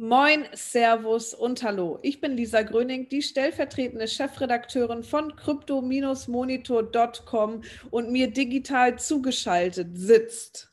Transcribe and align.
Moin, 0.00 0.44
Servus 0.54 1.34
und 1.34 1.64
Hallo. 1.64 1.98
Ich 2.02 2.20
bin 2.20 2.36
Lisa 2.36 2.62
Gröning, 2.62 3.08
die 3.08 3.20
stellvertretende 3.20 4.06
Chefredakteurin 4.06 5.02
von 5.02 5.34
crypto-monitor.com 5.34 7.62
und 7.90 8.12
mir 8.12 8.30
digital 8.30 8.96
zugeschaltet 8.96 9.98
sitzt. 9.98 10.72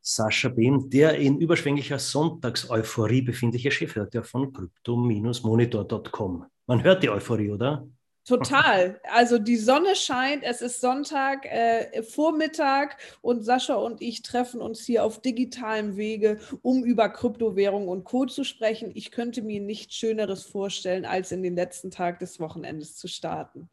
Sascha 0.00 0.48
Behm, 0.48 0.90
der 0.90 1.18
in 1.18 1.38
überschwänglicher 1.38 2.00
Sonntagseuphorie 2.00 3.22
befindliche 3.22 3.70
Chefredakteur 3.70 4.24
von 4.24 4.52
crypto-monitor.com. 4.52 6.46
Man 6.66 6.82
hört 6.82 7.04
die 7.04 7.10
Euphorie, 7.10 7.52
oder? 7.52 7.86
Total. 8.26 9.00
Also 9.12 9.38
die 9.38 9.56
Sonne 9.56 9.94
scheint, 9.94 10.42
es 10.42 10.60
ist 10.60 10.80
Sonntag, 10.80 11.46
äh, 11.46 12.02
Vormittag 12.02 12.96
und 13.20 13.44
Sascha 13.44 13.74
und 13.74 14.02
ich 14.02 14.22
treffen 14.22 14.60
uns 14.60 14.84
hier 14.84 15.04
auf 15.04 15.22
digitalem 15.22 15.96
Wege, 15.96 16.40
um 16.60 16.84
über 16.84 17.08
Kryptowährung 17.08 17.86
und 17.86 18.02
Co. 18.02 18.26
zu 18.26 18.42
sprechen. 18.42 18.90
Ich 18.94 19.12
könnte 19.12 19.42
mir 19.42 19.60
nichts 19.60 19.94
Schöneres 19.94 20.42
vorstellen, 20.42 21.04
als 21.04 21.30
in 21.30 21.44
den 21.44 21.54
letzten 21.54 21.92
Tag 21.92 22.18
des 22.18 22.40
Wochenendes 22.40 22.96
zu 22.96 23.06
starten. 23.06 23.68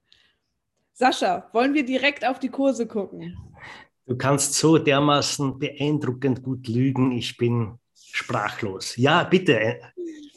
Sascha, 0.94 1.50
wollen 1.52 1.74
wir 1.74 1.84
direkt 1.84 2.24
auf 2.24 2.38
die 2.38 2.50
Kurse 2.50 2.86
gucken? 2.86 3.36
Du 4.06 4.16
kannst 4.16 4.54
so 4.54 4.78
dermaßen 4.78 5.58
beeindruckend 5.58 6.44
gut 6.44 6.68
lügen. 6.68 7.12
Ich 7.12 7.38
bin 7.38 7.80
sprachlos. 7.96 8.98
Ja, 8.98 9.24
bitte, 9.24 9.80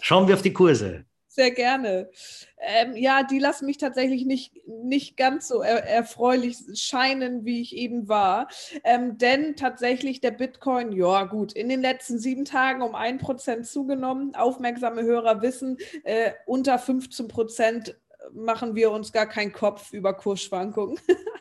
schauen 0.01 0.27
wir 0.27 0.37
auf 0.37 0.43
die 0.43 0.55
Kurse. 0.55 1.05
Sehr 1.37 1.51
gerne. 1.51 2.09
Ähm, 2.59 2.97
ja, 2.97 3.23
die 3.23 3.39
lassen 3.39 3.67
mich 3.67 3.77
tatsächlich 3.77 4.25
nicht, 4.25 4.55
nicht 4.67 5.19
ganz 5.19 5.49
so 5.49 5.61
er 5.61 5.85
erfreulich 5.87 6.57
scheinen, 6.77 7.45
wie 7.45 7.61
ich 7.61 7.77
eben 7.77 8.09
war. 8.09 8.49
Ähm, 8.85 9.19
denn 9.19 9.55
tatsächlich 9.55 10.23
der 10.23 10.31
Bitcoin, 10.31 10.93
ja 10.93 11.25
gut, 11.25 11.53
in 11.53 11.69
den 11.69 11.83
letzten 11.83 12.19
sieben 12.19 12.47
Tagen 12.47 12.81
um 12.81 12.95
ein 12.95 13.19
Prozent 13.19 13.67
zugenommen. 13.67 14.35
Aufmerksame 14.35 15.03
Hörer 15.03 15.43
wissen, 15.43 15.77
äh, 16.05 16.33
unter 16.47 16.79
15 16.79 17.29
Prozent 17.29 17.99
machen 18.33 18.75
wir 18.75 18.91
uns 18.91 19.13
gar 19.13 19.27
keinen 19.27 19.53
Kopf 19.53 19.93
über 19.93 20.15
Kursschwankungen. 20.15 20.99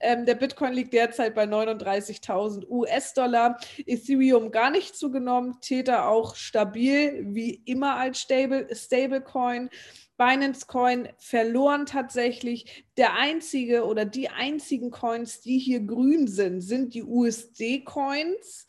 ähm, 0.00 0.26
der 0.26 0.34
Bitcoin 0.34 0.72
liegt 0.72 0.92
derzeit 0.92 1.34
bei 1.34 1.44
39.000 1.44 2.68
US-Dollar, 2.68 3.58
Ethereum 3.86 4.50
gar 4.50 4.70
nicht 4.70 4.96
zugenommen, 4.96 5.58
Tether 5.60 6.08
auch 6.08 6.34
stabil, 6.34 7.24
wie 7.28 7.62
immer 7.64 7.96
als 7.96 8.20
Stable, 8.20 8.68
Stablecoin. 8.74 9.70
Binance 10.16 10.66
Coin 10.66 11.08
verloren 11.18 11.86
tatsächlich. 11.86 12.84
Der 12.96 13.14
einzige 13.14 13.84
oder 13.84 14.04
die 14.04 14.28
einzigen 14.28 14.92
Coins, 14.92 15.40
die 15.40 15.58
hier 15.58 15.80
grün 15.80 16.28
sind, 16.28 16.60
sind 16.60 16.94
die 16.94 17.02
USD-Coins. 17.02 18.66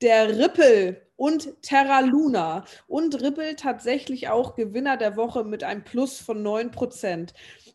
Der 0.00 0.36
Ripple 0.38 1.08
und 1.14 1.62
Terra 1.62 2.00
Luna 2.00 2.64
und 2.86 3.20
Ripple 3.22 3.56
tatsächlich 3.56 4.28
auch 4.28 4.54
Gewinner 4.54 4.96
der 4.96 5.16
Woche 5.16 5.44
mit 5.44 5.64
einem 5.64 5.84
Plus 5.84 6.20
von 6.20 6.44
9%. 6.44 7.30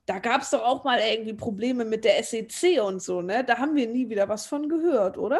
Da 0.06 0.20
gab 0.20 0.42
es 0.42 0.50
doch 0.50 0.64
auch 0.64 0.84
mal 0.84 1.00
irgendwie 1.00 1.34
Probleme 1.34 1.86
mit 1.86 2.04
der 2.04 2.22
SEC 2.24 2.82
und 2.82 3.02
so, 3.02 3.22
ne? 3.22 3.44
Da 3.44 3.58
haben 3.58 3.76
wir 3.76 3.88
nie 3.88 4.10
wieder 4.10 4.28
was 4.28 4.46
von 4.46 4.68
gehört, 4.68 5.18
oder? 5.18 5.40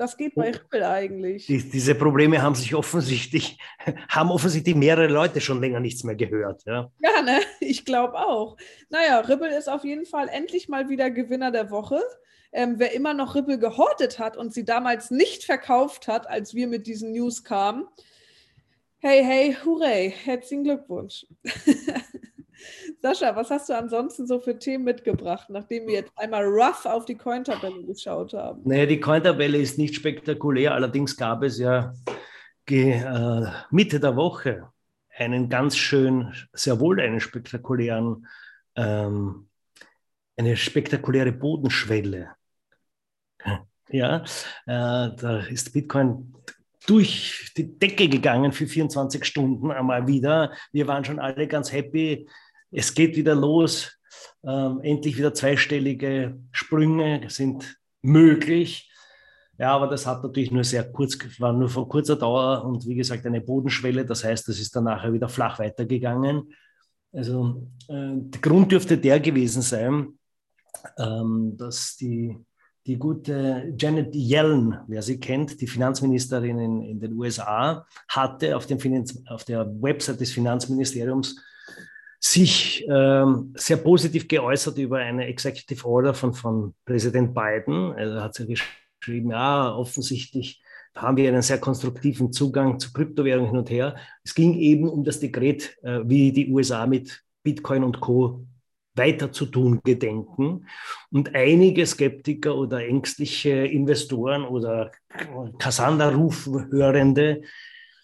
Das 0.00 0.16
geht 0.16 0.34
bei 0.34 0.50
Ripple 0.50 0.88
eigentlich. 0.88 1.44
Die, 1.44 1.58
diese 1.58 1.94
Probleme 1.94 2.40
haben 2.40 2.54
sich 2.54 2.74
offensichtlich, 2.74 3.58
haben 4.08 4.30
offensichtlich 4.30 4.74
mehrere 4.74 5.08
Leute 5.08 5.42
schon 5.42 5.60
länger 5.60 5.78
nichts 5.78 6.04
mehr 6.04 6.14
gehört. 6.14 6.62
Ja, 6.64 6.90
ja 7.02 7.20
ne? 7.20 7.40
ich 7.60 7.84
glaube 7.84 8.14
auch. 8.14 8.56
Naja, 8.88 9.20
Ripple 9.20 9.54
ist 9.54 9.68
auf 9.68 9.84
jeden 9.84 10.06
Fall 10.06 10.28
endlich 10.28 10.70
mal 10.70 10.88
wieder 10.88 11.10
Gewinner 11.10 11.50
der 11.50 11.70
Woche. 11.70 12.00
Ähm, 12.50 12.76
wer 12.78 12.94
immer 12.94 13.12
noch 13.12 13.34
Ripple 13.34 13.58
gehortet 13.58 14.18
hat 14.18 14.38
und 14.38 14.54
sie 14.54 14.64
damals 14.64 15.10
nicht 15.10 15.44
verkauft 15.44 16.08
hat, 16.08 16.30
als 16.30 16.54
wir 16.54 16.66
mit 16.66 16.86
diesen 16.86 17.12
News 17.12 17.44
kamen, 17.44 17.86
hey, 19.00 19.22
hey, 19.22 19.56
hooray, 19.66 20.14
herzlichen 20.24 20.64
Glückwunsch. 20.64 21.26
Sascha, 23.02 23.34
was 23.34 23.50
hast 23.50 23.68
du 23.70 23.76
ansonsten 23.76 24.26
so 24.26 24.40
für 24.40 24.58
Themen 24.58 24.84
mitgebracht, 24.84 25.48
nachdem 25.48 25.86
wir 25.86 25.94
jetzt 25.94 26.12
einmal 26.16 26.44
rough 26.44 26.84
auf 26.84 27.06
die 27.06 27.16
Cointabelle 27.16 27.84
geschaut 27.84 28.34
haben? 28.34 28.60
Naja, 28.64 28.84
die 28.84 29.00
Cointabelle 29.00 29.56
ist 29.56 29.78
nicht 29.78 29.94
spektakulär, 29.94 30.74
allerdings 30.74 31.16
gab 31.16 31.42
es 31.42 31.58
ja 31.58 31.94
äh, 32.68 33.46
Mitte 33.70 34.00
der 34.00 34.16
Woche 34.16 34.68
einen 35.16 35.48
ganz 35.48 35.76
schön, 35.76 36.34
sehr 36.52 36.78
wohl 36.78 37.00
einen 37.00 37.20
spektakulären, 37.20 38.26
ähm, 38.76 39.48
eine 40.36 40.56
spektakuläre 40.56 41.32
Bodenschwelle. 41.32 42.30
Ja, 43.88 44.24
äh, 44.66 45.10
da 45.16 45.44
ist 45.48 45.72
Bitcoin 45.72 46.34
durch 46.86 47.52
die 47.56 47.78
Decke 47.78 48.08
gegangen 48.08 48.52
für 48.52 48.66
24 48.66 49.24
Stunden 49.24 49.70
einmal 49.70 50.06
wieder. 50.06 50.52
Wir 50.70 50.86
waren 50.86 51.04
schon 51.04 51.18
alle 51.18 51.48
ganz 51.48 51.72
happy 51.72 52.28
es 52.70 52.94
geht 52.94 53.16
wieder 53.16 53.34
los. 53.34 53.96
Ähm, 54.42 54.80
endlich 54.82 55.18
wieder 55.18 55.34
zweistellige 55.34 56.38
Sprünge 56.52 57.28
sind 57.28 57.76
möglich. 58.02 58.90
Ja, 59.58 59.76
aber 59.76 59.88
das 59.88 60.06
hat 60.06 60.22
natürlich 60.22 60.50
nur 60.50 60.64
sehr 60.64 60.90
kurz, 60.90 61.18
war 61.38 61.52
nur 61.52 61.68
von 61.68 61.86
kurzer 61.86 62.16
Dauer 62.16 62.64
und 62.64 62.86
wie 62.86 62.94
gesagt 62.94 63.26
eine 63.26 63.42
Bodenschwelle. 63.42 64.06
Das 64.06 64.24
heißt, 64.24 64.48
das 64.48 64.58
ist 64.58 64.74
dann 64.74 64.84
nachher 64.84 65.12
wieder 65.12 65.28
flach 65.28 65.58
weitergegangen. 65.58 66.54
Also 67.12 67.68
äh, 67.88 68.14
der 68.14 68.40
Grund 68.40 68.72
dürfte 68.72 68.96
der 68.96 69.20
gewesen 69.20 69.60
sein, 69.60 70.18
ähm, 70.96 71.56
dass 71.58 71.96
die, 71.96 72.38
die 72.86 72.96
gute 72.96 73.74
Janet 73.76 74.14
Yellen, 74.14 74.78
wer 74.86 75.02
sie 75.02 75.20
kennt, 75.20 75.60
die 75.60 75.66
Finanzministerin 75.66 76.58
in, 76.58 76.82
in 76.82 77.00
den 77.00 77.12
USA, 77.12 77.86
hatte 78.08 78.56
auf, 78.56 78.66
dem 78.66 78.80
Finanz, 78.80 79.22
auf 79.26 79.44
der 79.44 79.66
Website 79.82 80.20
des 80.20 80.32
Finanzministeriums 80.32 81.36
sich 82.20 82.86
ähm, 82.86 83.54
sehr 83.56 83.78
positiv 83.78 84.28
geäußert 84.28 84.76
über 84.76 84.98
eine 84.98 85.26
Executive 85.26 85.86
Order 85.86 86.12
von, 86.12 86.34
von 86.34 86.74
Präsident 86.84 87.34
Biden. 87.34 87.92
Er 87.96 88.22
hat 88.22 88.38
ja 88.38 88.44
geschrieben, 88.44 89.30
ja, 89.30 89.74
offensichtlich 89.74 90.62
haben 90.94 91.16
wir 91.16 91.28
einen 91.28 91.40
sehr 91.40 91.58
konstruktiven 91.58 92.30
Zugang 92.30 92.78
zu 92.78 92.92
Kryptowährungen 92.92 93.48
hin 93.50 93.58
und 93.58 93.70
her. 93.70 93.96
Es 94.22 94.34
ging 94.34 94.54
eben 94.58 94.86
um 94.86 95.02
das 95.02 95.18
Dekret, 95.18 95.78
äh, 95.82 96.00
wie 96.04 96.30
die 96.30 96.50
USA 96.50 96.86
mit 96.86 97.24
Bitcoin 97.42 97.84
und 97.84 98.00
Co. 98.00 98.44
weiter 98.94 99.32
zu 99.32 99.46
tun 99.46 99.80
gedenken. 99.82 100.66
Und 101.10 101.34
einige 101.34 101.86
Skeptiker 101.86 102.54
oder 102.54 102.84
ängstliche 102.84 103.64
Investoren 103.66 104.44
oder 104.44 104.92
Cassandra-Rufhörende 105.58 107.42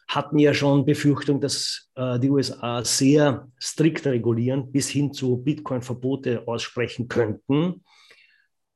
hatten 0.09 0.39
ja 0.39 0.55
schon 0.55 0.85
Befürchtung, 0.85 1.41
dass 1.41 1.91
äh, 1.95 2.19
die 2.19 2.31
USA 2.31 2.85
sehr 2.85 3.49
strikt 3.61 4.07
regulieren, 4.07 4.71
bis 4.71 4.89
hin 4.89 5.13
zu 5.13 5.37
Bitcoin-Verbote 5.39 6.47
aussprechen 6.47 7.09
könnten. 7.09 7.85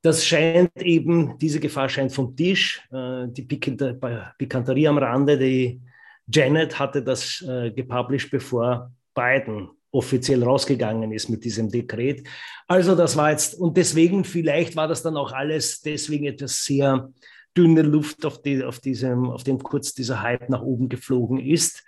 Das 0.03 0.25
scheint 0.25 0.71
eben, 0.81 1.39
diese 1.39 1.61
Gefahr 1.61 1.89
scheint 1.89 2.13
vom 2.13 2.35
Tisch. 2.35 2.83
Äh, 2.93 3.29
die 3.29 3.43
Pikanterie 3.43 4.89
am 4.89 4.99
Rande, 4.99 5.39
die 5.39 5.81
Janet 6.27 6.79
hatte 6.79 7.03
das 7.03 7.45
äh, 7.47 7.71
gepublished, 7.71 8.31
bevor 8.31 8.93
Biden 9.15 9.71
offiziell 9.93 10.43
rausgegangen 10.45 11.13
ist 11.13 11.29
mit 11.29 11.45
diesem 11.45 11.69
Dekret. 11.69 12.27
Also 12.69 12.95
das 12.95 13.17
war 13.17 13.33
jetzt, 13.33 13.55
und 13.55 13.77
deswegen 13.77 14.25
vielleicht 14.25 14.77
war 14.77 14.87
das 14.87 15.03
dann 15.03 15.17
auch 15.17 15.33
alles 15.33 15.81
deswegen 15.81 16.27
etwas 16.27 16.65
sehr 16.65 17.11
dünne 17.57 17.83
Luft, 17.83 18.25
auf, 18.25 18.43
die, 18.43 18.63
auf, 18.65 18.81
diesem, 18.81 19.31
auf 19.31 19.45
dem 19.45 19.59
kurz 19.59 19.95
dieser 19.95 20.23
Hype 20.23 20.49
nach 20.49 20.63
oben 20.63 20.89
geflogen 20.89 21.39
ist. 21.39 21.85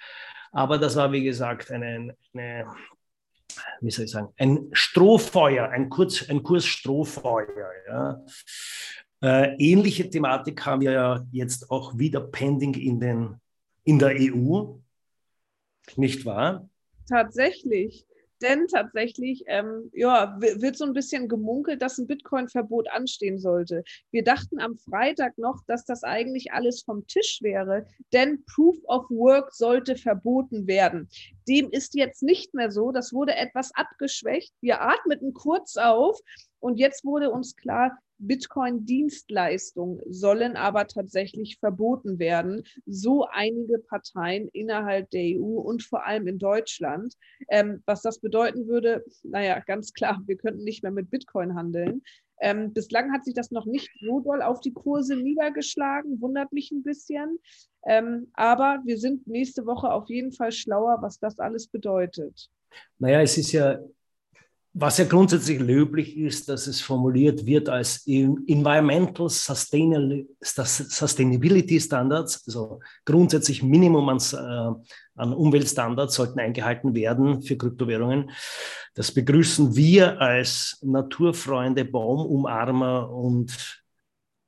Aber 0.50 0.78
das 0.78 0.96
war, 0.96 1.12
wie 1.12 1.22
gesagt, 1.22 1.70
eine, 1.70 2.16
eine 2.34 2.66
wie 3.80 3.90
soll 3.90 4.06
ich 4.06 4.10
sagen, 4.10 4.32
ein 4.36 4.68
Strohfeuer, 4.72 5.68
ein, 5.68 5.88
kurz, 5.88 6.28
ein 6.28 6.42
Kurs 6.42 6.64
Strohfeuer. 6.64 7.70
Ja. 7.88 8.24
Äh, 9.20 9.56
ähnliche 9.58 10.08
Thematik 10.08 10.64
haben 10.66 10.80
wir 10.80 10.92
ja 10.92 11.26
jetzt 11.30 11.70
auch 11.70 11.98
wieder 11.98 12.20
pending 12.20 12.74
in, 12.74 13.00
den, 13.00 13.36
in 13.84 13.98
der 13.98 14.16
EU, 14.18 14.78
nicht 15.96 16.24
wahr? 16.24 16.68
Tatsächlich. 17.08 18.06
Denn 18.42 18.66
tatsächlich 18.66 19.44
ähm, 19.46 19.90
ja, 19.94 20.36
wird 20.40 20.76
so 20.76 20.84
ein 20.84 20.92
bisschen 20.92 21.28
gemunkelt, 21.28 21.80
dass 21.80 21.98
ein 21.98 22.06
Bitcoin-Verbot 22.06 22.90
anstehen 22.90 23.38
sollte. 23.38 23.84
Wir 24.10 24.24
dachten 24.24 24.60
am 24.60 24.76
Freitag 24.76 25.38
noch, 25.38 25.62
dass 25.66 25.84
das 25.84 26.02
eigentlich 26.02 26.52
alles 26.52 26.82
vom 26.82 27.06
Tisch 27.06 27.38
wäre, 27.40 27.86
denn 28.12 28.44
Proof 28.44 28.76
of 28.84 29.08
Work 29.10 29.54
sollte 29.54 29.96
verboten 29.96 30.66
werden. 30.66 31.08
Dem 31.48 31.70
ist 31.70 31.94
jetzt 31.94 32.22
nicht 32.22 32.52
mehr 32.54 32.70
so. 32.70 32.92
Das 32.92 33.12
wurde 33.12 33.34
etwas 33.36 33.72
abgeschwächt. 33.74 34.52
Wir 34.60 34.82
atmeten 34.82 35.32
kurz 35.32 35.76
auf 35.76 36.18
und 36.62 36.78
jetzt 36.78 37.04
wurde 37.04 37.30
uns 37.30 37.56
klar, 37.56 37.98
Bitcoin-Dienstleistungen 38.18 40.00
sollen 40.08 40.56
aber 40.56 40.86
tatsächlich 40.86 41.58
verboten 41.58 42.20
werden, 42.20 42.62
so 42.86 43.26
einige 43.28 43.80
Parteien 43.80 44.48
innerhalb 44.52 45.10
der 45.10 45.22
EU 45.22 45.58
und 45.58 45.82
vor 45.82 46.06
allem 46.06 46.28
in 46.28 46.38
Deutschland. 46.38 47.14
Ähm, 47.48 47.82
was 47.84 48.02
das 48.02 48.20
bedeuten 48.20 48.68
würde, 48.68 49.04
naja, 49.24 49.58
ganz 49.66 49.92
klar, 49.92 50.22
wir 50.26 50.36
könnten 50.36 50.62
nicht 50.62 50.84
mehr 50.84 50.92
mit 50.92 51.10
Bitcoin 51.10 51.56
handeln. 51.56 52.02
Ähm, 52.40 52.72
bislang 52.72 53.12
hat 53.12 53.24
sich 53.24 53.34
das 53.34 53.50
noch 53.50 53.66
nicht 53.66 53.90
so 54.00 54.20
doll 54.20 54.40
auf 54.40 54.60
die 54.60 54.72
Kurse 54.72 55.16
niedergeschlagen, 55.16 56.20
wundert 56.20 56.52
mich 56.52 56.70
ein 56.70 56.84
bisschen. 56.84 57.40
Ähm, 57.86 58.28
aber 58.34 58.80
wir 58.84 58.98
sind 58.98 59.26
nächste 59.26 59.66
Woche 59.66 59.90
auf 59.90 60.08
jeden 60.08 60.30
Fall 60.30 60.52
schlauer, 60.52 60.98
was 61.02 61.18
das 61.18 61.40
alles 61.40 61.66
bedeutet. 61.66 62.48
Naja, 62.98 63.20
es 63.20 63.36
ist 63.36 63.50
ja 63.50 63.80
was 64.74 64.96
ja 64.96 65.04
grundsätzlich 65.04 65.60
löblich 65.60 66.16
ist, 66.16 66.48
dass 66.48 66.66
es 66.66 66.80
formuliert 66.80 67.44
wird 67.44 67.68
als 67.68 68.06
Environmental 68.06 69.28
Sustainability 69.28 71.78
Standards, 71.78 72.42
also 72.46 72.80
grundsätzlich 73.04 73.62
Minimum 73.62 74.08
an, 74.08 74.16
äh, 74.16 74.70
an 75.16 75.34
Umweltstandards 75.34 76.14
sollten 76.14 76.40
eingehalten 76.40 76.94
werden 76.94 77.42
für 77.42 77.58
Kryptowährungen. 77.58 78.30
Das 78.94 79.12
begrüßen 79.12 79.76
wir 79.76 80.18
als 80.20 80.78
Naturfreunde, 80.82 81.84
Baumumarmer 81.84 83.10
und 83.10 83.82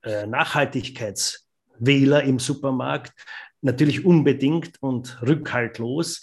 äh, 0.03 0.27
Nachhaltigkeitswähler 0.27 2.23
im 2.23 2.39
Supermarkt 2.39 3.13
natürlich 3.61 4.07
unbedingt 4.07 4.81
und 4.81 5.21
rückhaltlos. 5.21 6.23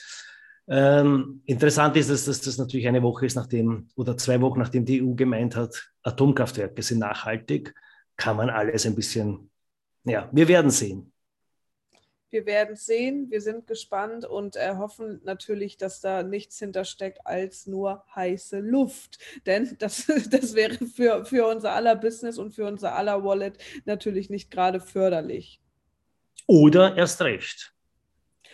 Ähm, 0.74 1.42
interessant 1.48 1.98
ist, 1.98 2.10
dass, 2.10 2.24
dass 2.24 2.40
das 2.40 2.58
natürlich 2.58 2.88
eine 2.88 3.04
Woche 3.04 3.26
ist, 3.26 3.36
nachdem 3.36 3.90
oder 3.98 4.16
zwei 4.16 4.40
Wochen 4.40 4.58
nachdem 4.58 4.86
die 4.86 5.04
EU 5.04 5.16
gemeint 5.16 5.58
hat, 5.58 5.92
Atomkraftwerke 6.02 6.82
sind 6.82 7.00
nachhaltig, 7.00 7.76
kann 8.16 8.38
man 8.38 8.50
alles 8.50 8.86
ein 8.86 8.96
bisschen, 8.96 9.52
ja, 10.06 10.30
wir 10.32 10.48
werden 10.48 10.72
sehen. 10.72 11.12
Wir 12.30 12.46
werden 12.46 12.78
sehen, 12.78 13.30
wir 13.30 13.42
sind 13.42 13.68
gespannt 13.68 14.24
und 14.24 14.56
äh, 14.56 14.76
hoffen 14.78 15.20
natürlich, 15.26 15.76
dass 15.76 16.00
da 16.00 16.24
nichts 16.24 16.58
hintersteckt 16.60 17.20
als 17.26 17.68
nur 17.68 18.06
heiße 18.16 18.60
Luft. 18.60 19.18
Denn 19.46 19.76
das, 19.78 20.06
das 20.30 20.54
wäre 20.54 20.78
für, 20.88 21.26
für 21.26 21.48
unser 21.48 21.74
aller 21.74 21.98
Business 21.98 22.38
und 22.38 22.56
für 22.56 22.66
unser 22.66 22.96
aller 22.96 23.26
Wallet 23.26 23.58
natürlich 23.84 24.30
nicht 24.30 24.50
gerade 24.50 24.80
förderlich. 24.80 25.60
Oder 26.48 26.96
erst 26.96 27.22
recht 27.22 27.74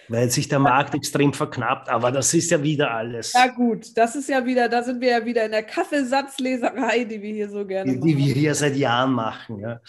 weil 0.09 0.29
sich 0.29 0.47
der 0.47 0.59
Markt 0.59 0.93
extrem 0.95 1.33
verknappt. 1.33 1.89
Aber 1.89 2.11
das 2.11 2.33
ist 2.33 2.51
ja 2.51 2.61
wieder 2.61 2.91
alles. 2.91 3.33
Ja, 3.33 3.47
gut, 3.47 3.97
das 3.97 4.15
ist 4.15 4.29
ja 4.29 4.45
wieder, 4.45 4.69
da 4.69 4.83
sind 4.83 5.01
wir 5.01 5.09
ja 5.09 5.25
wieder 5.25 5.45
in 5.45 5.51
der 5.51 5.63
Kaffeesatzleserei, 5.63 7.03
die 7.03 7.21
wir 7.21 7.33
hier 7.33 7.49
so 7.49 7.65
gerne 7.65 7.91
die, 7.91 7.97
machen. 7.97 8.07
Die 8.07 8.17
wir 8.17 8.33
hier 8.33 8.55
seit 8.55 8.75
Jahren 8.75 9.13
machen. 9.13 9.59
Ja. 9.59 9.81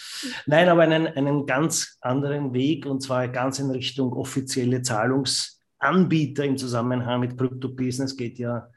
Nein, 0.46 0.68
aber 0.68 0.82
einen, 0.82 1.06
einen 1.06 1.46
ganz 1.46 1.98
anderen 2.00 2.52
Weg 2.52 2.86
und 2.86 3.02
zwar 3.02 3.28
ganz 3.28 3.58
in 3.58 3.70
Richtung 3.70 4.12
offizielle 4.12 4.82
Zahlungsanbieter 4.82 6.44
im 6.44 6.56
Zusammenhang 6.56 7.20
mit 7.20 7.38
Krypto-Business 7.38 8.16
geht 8.16 8.38
ja 8.38 8.68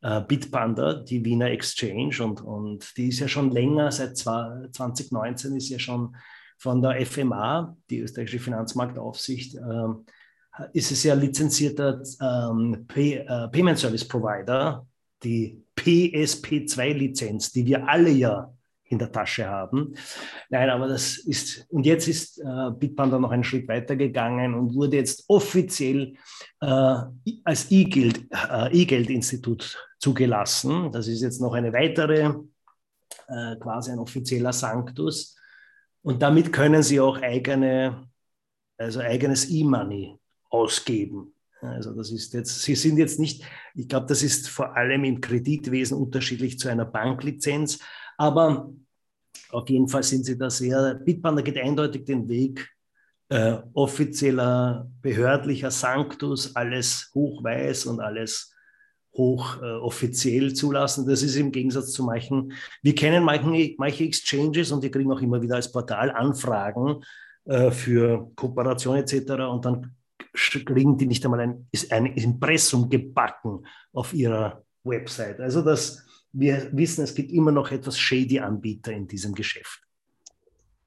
äh, 0.00 0.20
Bitpanda, 0.20 0.94
die 0.94 1.24
Wiener 1.24 1.50
Exchange 1.50 2.16
und, 2.22 2.40
und 2.40 2.96
die 2.96 3.08
ist 3.08 3.18
ja 3.18 3.28
schon 3.28 3.50
länger, 3.50 3.90
seit 3.90 4.16
2019 4.16 5.56
ist 5.56 5.68
ja 5.70 5.78
schon 5.78 6.14
von 6.56 6.82
der 6.82 7.04
FMA, 7.04 7.76
die 7.90 8.00
österreichische 8.00 8.40
Finanzmarktaufsicht, 8.40 9.56
äh, 9.56 9.88
ist 10.72 10.90
es 10.90 11.02
ja 11.02 11.14
lizenzierter 11.14 12.02
ähm, 12.20 12.84
Pay, 12.86 13.14
äh, 13.18 13.48
Payment 13.48 13.78
Service 13.78 14.06
Provider, 14.06 14.86
die 15.22 15.62
PSP2-Lizenz, 15.76 17.52
die 17.52 17.66
wir 17.66 17.88
alle 17.88 18.10
ja 18.10 18.52
in 18.84 18.98
der 18.98 19.12
Tasche 19.12 19.46
haben. 19.46 19.94
Nein, 20.48 20.70
aber 20.70 20.88
das 20.88 21.18
ist, 21.18 21.66
und 21.68 21.84
jetzt 21.84 22.08
ist 22.08 22.38
äh, 22.38 22.70
Bitpanda 22.70 23.18
noch 23.18 23.30
einen 23.30 23.44
Schritt 23.44 23.68
weiter 23.68 23.96
gegangen 23.96 24.54
und 24.54 24.74
wurde 24.74 24.96
jetzt 24.96 25.24
offiziell 25.28 26.14
äh, 26.60 26.94
als 27.44 27.70
E-Geld, 27.70 28.26
äh, 28.32 28.72
E-Geld-Institut 28.72 29.76
zugelassen. 29.98 30.90
Das 30.90 31.06
ist 31.06 31.20
jetzt 31.20 31.40
noch 31.40 31.52
eine 31.52 31.72
weitere, 31.72 32.32
äh, 33.28 33.56
quasi 33.56 33.90
ein 33.90 33.98
offizieller 33.98 34.52
Sanctus. 34.52 35.36
Und 36.02 36.22
damit 36.22 36.52
können 36.52 36.82
sie 36.82 37.00
auch 37.00 37.20
eigene, 37.20 38.08
also 38.78 39.00
eigenes 39.00 39.50
E-Money 39.50 40.18
ausgeben. 40.50 41.34
Also 41.60 41.92
das 41.92 42.10
ist 42.10 42.34
jetzt, 42.34 42.62
Sie 42.62 42.74
sind 42.74 42.98
jetzt 42.98 43.18
nicht, 43.18 43.44
ich 43.74 43.88
glaube, 43.88 44.06
das 44.06 44.22
ist 44.22 44.48
vor 44.48 44.76
allem 44.76 45.04
im 45.04 45.20
Kreditwesen 45.20 45.98
unterschiedlich 45.98 46.58
zu 46.58 46.68
einer 46.68 46.84
Banklizenz, 46.84 47.80
aber 48.16 48.72
auf 49.50 49.68
jeden 49.68 49.88
Fall 49.88 50.02
sind 50.02 50.24
Sie 50.24 50.38
da 50.38 50.50
sehr, 50.50 50.94
Bitpanda 50.94 51.42
geht 51.42 51.58
eindeutig 51.58 52.04
den 52.04 52.28
Weg, 52.28 52.68
äh, 53.28 53.58
offizieller 53.74 54.90
behördlicher 55.02 55.70
Sanctus, 55.70 56.54
alles 56.54 57.10
hochweiß 57.14 57.86
und 57.86 58.00
alles 58.00 58.54
hoch 59.14 59.60
äh, 59.60 60.52
zulassen. 60.52 61.06
Das 61.06 61.22
ist 61.22 61.36
im 61.36 61.50
Gegensatz 61.50 61.92
zu 61.92 62.04
manchen, 62.04 62.52
wir 62.82 62.94
kennen 62.94 63.24
manche, 63.24 63.74
manche 63.78 64.04
Exchanges 64.04 64.70
und 64.70 64.82
wir 64.82 64.90
kriegen 64.90 65.10
auch 65.10 65.20
immer 65.20 65.42
wieder 65.42 65.56
als 65.56 65.70
Portal 65.70 66.10
Anfragen 66.10 67.02
äh, 67.44 67.70
für 67.70 68.30
Kooperation 68.36 68.96
etc. 68.96 69.32
Und 69.50 69.64
dann 69.64 69.94
kriegen 70.32 70.96
die 70.98 71.06
nicht 71.06 71.24
einmal 71.24 71.40
ein, 71.40 71.68
ein 71.90 72.06
Impressum 72.06 72.88
gebacken 72.88 73.66
auf 73.92 74.12
ihrer 74.12 74.64
Website. 74.84 75.40
Also 75.40 75.62
das, 75.62 76.06
wir 76.32 76.70
wissen, 76.72 77.04
es 77.04 77.14
gibt 77.14 77.32
immer 77.32 77.52
noch 77.52 77.70
etwas 77.70 77.98
shady 77.98 78.38
Anbieter 78.40 78.92
in 78.92 79.06
diesem 79.06 79.34
Geschäft. 79.34 79.87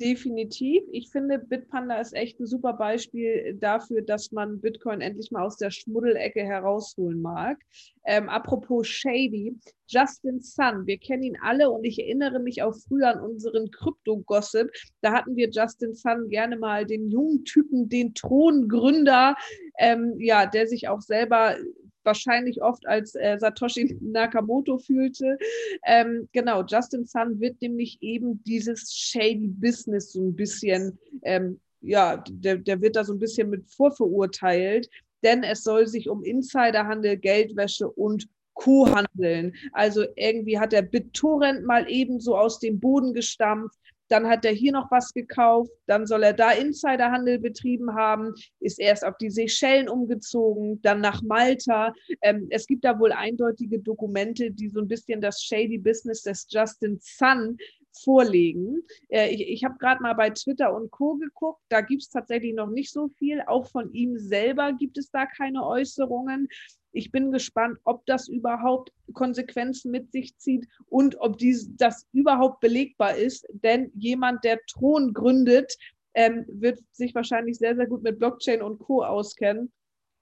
Definitiv. 0.02 0.82
Ich 0.92 1.12
finde, 1.12 1.38
Bitpanda 1.38 2.00
ist 2.00 2.16
echt 2.16 2.40
ein 2.40 2.48
super 2.48 2.74
Beispiel 2.74 3.56
dafür, 3.60 4.02
dass 4.02 4.32
man 4.32 4.60
Bitcoin 4.60 5.00
endlich 5.00 5.30
mal 5.30 5.46
aus 5.46 5.58
der 5.58 5.70
Schmuddelecke 5.70 6.42
herausholen 6.42 7.22
mag. 7.22 7.60
Ähm, 8.06 8.28
apropos 8.28 8.88
Shady, 8.88 9.56
Justin 9.88 10.42
Sun, 10.42 10.88
wir 10.88 10.98
kennen 10.98 11.22
ihn 11.22 11.38
alle 11.44 11.70
und 11.70 11.84
ich 11.84 12.00
erinnere 12.00 12.40
mich 12.40 12.64
auch 12.64 12.74
früher 12.74 13.10
an 13.10 13.20
unseren 13.20 13.70
Krypto-Gossip. 13.70 14.72
Da 15.02 15.14
hatten 15.14 15.36
wir 15.36 15.52
Justin 15.52 15.94
Sun 15.94 16.30
gerne 16.30 16.58
mal 16.58 16.84
den 16.88 17.12
jungen 17.12 17.46
Typen, 17.46 17.88
den 17.88 18.16
Throngründer, 18.16 19.36
ähm, 19.78 20.16
ja, 20.18 20.48
der 20.48 20.66
sich 20.66 20.88
auch 20.88 21.02
selber 21.02 21.58
wahrscheinlich 22.04 22.62
oft 22.62 22.88
als 22.88 23.16
äh, 23.16 23.38
Satoshi 23.40 23.98
Nakamoto 24.02 24.78
fühlte. 24.78 25.38
Ähm, 25.86 26.28
genau, 26.32 26.64
Justin 26.64 27.06
Sun 27.06 27.40
wird 27.40 27.62
nämlich 27.62 27.98
eben 28.02 28.44
dieses 28.44 28.94
Shady 28.94 29.48
Business 29.48 30.12
so 30.12 30.22
ein 30.22 30.36
bisschen, 30.36 30.98
ähm, 31.24 31.60
ja, 31.82 32.24
der, 32.30 32.58
der 32.58 32.82
wird 32.82 32.96
da 32.96 33.04
so 33.04 33.14
ein 33.14 33.20
bisschen 33.20 33.50
mit 33.50 33.68
vorverurteilt, 33.68 34.90
denn 35.24 35.44
es 35.44 35.64
soll 35.64 35.88
sich 35.88 36.10
um 36.10 36.24
Insiderhandel, 36.24 37.18
Geldwäsche 37.18 37.90
und 37.90 38.28
Co. 38.54 38.88
handeln. 38.88 39.54
Also 39.72 40.06
irgendwie 40.16 40.60
hat 40.60 40.72
der 40.72 40.82
BitTorrent 40.82 41.66
mal 41.66 41.90
ebenso 41.90 42.38
aus 42.38 42.60
dem 42.60 42.80
Boden 42.80 43.14
gestampft 43.14 43.80
dann 44.12 44.28
hat 44.28 44.46
er 44.46 44.52
hier 44.52 44.72
noch 44.74 44.92
was 44.92 45.14
gekauft, 45.14 45.72
dann 45.88 46.06
soll 46.06 46.24
er 46.24 46.34
da 46.34 46.52
Insiderhandel 46.52 47.40
betrieben 47.40 47.96
haben, 47.96 48.34
ist 48.60 48.80
erst 48.80 49.06
auf 49.06 49.18
die 49.18 49.30
Seychellen 49.30 49.90
umgezogen, 49.90 50.82
dann 50.82 51.02
nach 51.02 51.22
Malta. 51.22 51.94
Ähm, 52.22 52.48
es 52.50 52.68
gibt 52.68 52.84
da 52.84 53.00
wohl 53.00 53.12
eindeutige 53.12 53.80
Dokumente, 53.80 54.52
die 54.52 54.70
so 54.70 54.82
ein 54.82 54.88
bisschen 54.88 55.22
das 55.22 55.42
shady 55.42 55.78
Business 55.78 56.24
des 56.24 56.48
Justin 56.50 57.00
Sun 57.02 57.58
vorlegen. 58.04 58.82
Äh, 59.10 59.30
ich 59.34 59.48
ich 59.48 59.64
habe 59.64 59.78
gerade 59.78 60.02
mal 60.02 60.14
bei 60.14 60.30
Twitter 60.30 60.74
und 60.76 60.92
Co 60.92 61.16
geguckt, 61.16 61.62
da 61.70 61.82
gibt 61.82 62.02
es 62.02 62.10
tatsächlich 62.10 62.54
noch 62.54 62.70
nicht 62.70 62.92
so 62.92 63.10
viel. 63.18 63.42
Auch 63.48 63.68
von 63.70 63.92
ihm 63.94 64.18
selber 64.18 64.74
gibt 64.74 64.98
es 64.98 65.10
da 65.12 65.26
keine 65.26 65.66
Äußerungen. 65.66 66.48
Ich 66.92 67.12
bin 67.12 67.32
gespannt, 67.32 67.80
ob 67.84 68.06
das 68.06 68.28
überhaupt 68.28 68.92
Konsequenzen 69.14 69.92
mit 69.92 70.12
sich 70.12 70.38
zieht 70.38 70.68
und 70.88 71.20
ob 71.20 71.38
dies, 71.38 71.70
das 71.78 72.08
überhaupt 72.12 72.60
belegbar 72.60 73.16
ist. 73.16 73.48
Denn 73.52 73.92
jemand, 73.96 74.44
der 74.44 74.60
Thron 74.68 75.14
gründet, 75.14 75.78
ähm, 76.14 76.46
wird 76.48 76.80
sich 76.92 77.16
wahrscheinlich 77.16 77.58
sehr, 77.58 77.76
sehr 77.76 77.88
gut 77.88 78.04
mit 78.04 78.20
Blockchain 78.20 78.62
und 78.62 78.80
Co. 78.80 79.04
auskennen. 79.04 79.72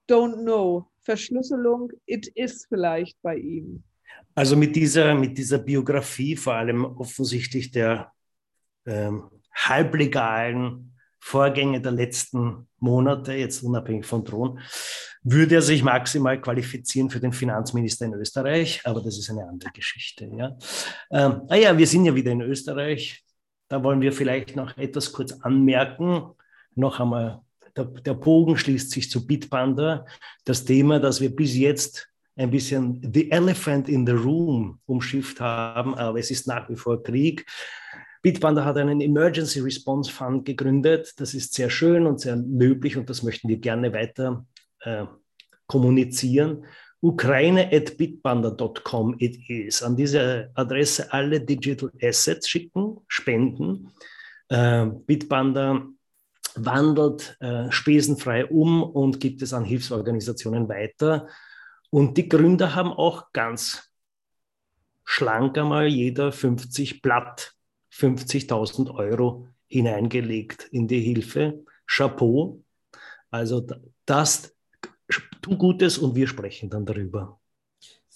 Don't 0.10 0.42
know. 0.42 0.88
Verschlüsselung, 1.02 1.92
it 2.06 2.28
is 2.36 2.66
vielleicht 2.68 3.20
bei 3.22 3.36
ihm. 3.38 3.84
Also 4.36 4.56
mit 4.56 4.76
dieser, 4.76 5.16
mit 5.16 5.38
dieser 5.38 5.60
Biografie, 5.60 6.36
vor 6.36 6.54
allem 6.54 6.86
offensichtlich 6.86 7.72
der 7.72 8.12
ähm, 8.86 9.30
halblegalen 9.54 10.94
Vorgänge 11.20 11.82
der 11.82 11.92
letzten 11.92 12.68
Monate, 12.80 13.34
jetzt 13.34 13.64
unabhängig 13.64 14.06
von 14.06 14.26
Thron, 14.26 14.60
würde 15.22 15.56
er 15.56 15.62
sich 15.62 15.84
maximal 15.84 16.40
qualifizieren 16.40 17.10
für 17.10 17.20
den 17.20 17.34
Finanzminister 17.34 18.06
in 18.06 18.14
Österreich, 18.14 18.82
aber 18.86 19.02
das 19.02 19.18
ist 19.18 19.30
eine 19.30 19.48
andere 19.48 19.72
Geschichte. 19.72 20.30
Ja. 20.36 20.58
Ähm, 21.12 21.42
ah 21.50 21.56
ja, 21.56 21.78
wir 21.78 21.88
sind 21.88 22.06
ja 22.06 22.16
wieder 22.16 22.32
in 22.32 22.42
Österreich. 22.42 23.24
Da 23.68 23.84
wollen 23.84 24.02
wir 24.02 24.14
vielleicht 24.14 24.56
noch 24.56 24.78
etwas 24.78 25.12
kurz 25.12 25.34
anmerken. 25.34 26.32
Noch 26.76 27.00
einmal, 27.00 27.42
der, 27.76 27.86
der 27.86 28.14
Bogen 28.14 28.58
schließt 28.58 28.92
sich 28.92 29.12
zu 29.12 29.28
Bitpanda. 29.28 30.06
Das 30.46 30.66
Thema, 30.66 31.00
das 31.00 31.22
wir 31.22 31.36
bis 31.36 31.56
jetzt 31.56 32.10
ein 32.36 32.52
bisschen 32.52 33.02
The 33.14 33.30
Elephant 33.32 33.90
in 33.90 34.08
the 34.08 34.14
Room 34.14 34.80
umschifft 34.86 35.42
haben, 35.42 35.94
aber 35.96 36.20
es 36.20 36.32
ist 36.32 36.48
nach 36.48 36.70
wie 36.70 36.78
vor 36.78 37.04
Krieg. 37.04 37.46
Bitpanda 38.22 38.66
hat 38.66 38.78
einen 38.78 39.02
Emergency 39.02 39.62
Response 39.62 40.12
Fund 40.12 40.46
gegründet. 40.46 41.14
Das 41.18 41.34
ist 41.34 41.54
sehr 41.54 41.70
schön 41.70 42.06
und 42.06 42.20
sehr 42.20 42.36
löblich 42.36 42.98
und 42.98 43.10
das 43.10 43.24
möchten 43.24 43.48
wir 43.48 43.56
gerne 43.58 43.94
weiter 43.94 44.46
äh, 44.82 45.06
kommunizieren. 45.68 46.66
Ukraine.bitpanda.com 47.02 49.16
it 49.20 49.50
is. 49.50 49.82
An 49.82 49.96
diese 49.96 50.52
Adresse 50.54 51.14
alle 51.14 51.40
Digital 51.40 51.90
Assets 52.02 52.50
schicken, 52.50 52.98
spenden. 53.08 53.94
Äh, 54.50 54.88
Bitpanda 54.88 55.88
wandelt 56.56 57.38
äh, 57.40 57.72
spesenfrei 57.72 58.48
um 58.48 58.84
und 58.84 59.22
gibt 59.22 59.42
es 59.42 59.54
an 59.54 59.64
Hilfsorganisationen 59.64 60.68
weiter. 60.68 61.30
Und 61.90 62.18
die 62.18 62.28
Gründer 62.28 62.76
haben 62.76 62.92
auch 62.92 63.32
ganz 63.32 63.90
schlank 65.06 65.58
einmal 65.58 65.88
jeder 65.88 66.34
50 66.34 67.02
Blatt, 67.02 67.54
50.000 68.00 68.94
Euro 68.96 69.48
hineingelegt 69.68 70.70
in 70.72 70.88
die 70.88 71.02
Hilfe. 71.02 71.64
Chapeau. 71.86 72.64
Also 73.30 73.66
das, 74.06 74.56
tu 75.42 75.58
Gutes 75.58 75.98
und 75.98 76.16
wir 76.16 76.28
sprechen 76.28 76.70
dann 76.70 76.86
darüber. 76.86 77.39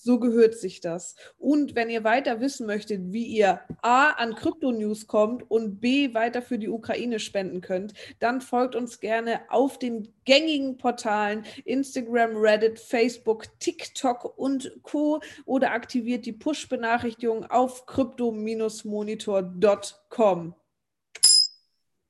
So 0.03 0.19
gehört 0.19 0.55
sich 0.55 0.81
das. 0.81 1.15
Und 1.37 1.75
wenn 1.75 1.89
ihr 1.89 2.03
weiter 2.03 2.41
wissen 2.41 2.67
möchtet, 2.67 3.13
wie 3.13 3.23
ihr 3.23 3.61
A 3.81 4.09
an 4.09 4.35
Krypto-News 4.35 5.07
kommt 5.07 5.49
und 5.49 5.79
B 5.79 6.13
weiter 6.13 6.41
für 6.41 6.59
die 6.59 6.67
Ukraine 6.67 7.19
spenden 7.19 7.61
könnt, 7.61 7.93
dann 8.19 8.41
folgt 8.41 8.75
uns 8.75 8.99
gerne 8.99 9.49
auf 9.49 9.79
den 9.79 10.13
gängigen 10.25 10.77
Portalen 10.77 11.45
Instagram, 11.63 12.35
Reddit, 12.35 12.79
Facebook, 12.79 13.45
TikTok 13.59 14.37
und 14.37 14.77
Co. 14.81 15.21
oder 15.45 15.71
aktiviert 15.71 16.25
die 16.25 16.33
Push-Benachrichtigung 16.33 17.45
auf 17.45 17.85
crypto-monitor.com. 17.85 20.55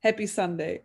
Happy 0.00 0.26
Sunday. 0.26 0.84